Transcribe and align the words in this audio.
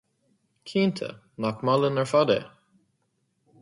Cinnte, 0.71 1.09
nach 1.43 1.61
maith 1.65 1.81
linn 1.83 2.01
ar 2.05 2.09
fad 2.13 2.29
é? 2.39 2.41